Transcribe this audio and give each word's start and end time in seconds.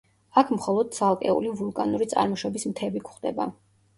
აქ 0.41 0.47
მხოლოდ 0.53 0.87
ცალკეული 0.99 1.51
ვულკანური 1.59 2.09
წარმოშობის 2.13 2.65
მთები 2.73 3.03
გვხვდება. 3.09 3.49